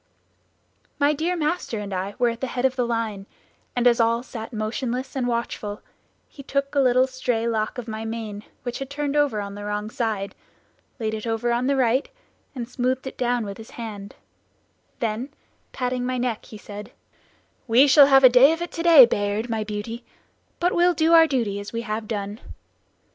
[0.97, 3.27] "My dear master and I were at the head of the line,
[3.75, 5.83] and as all sat motionless and watchful,
[6.27, 9.63] he took a little stray lock of my mane which had turned over on the
[9.63, 10.33] wrong side,
[10.99, 12.09] laid it over on the right,
[12.55, 14.15] and smoothed it down with his hand;
[15.01, 15.29] then
[15.71, 16.91] patting my neck, he said,
[17.67, 20.03] 'We shall have a day of it to day, Bayard, my beauty;
[20.59, 22.39] but we'll do our duty as we have done.'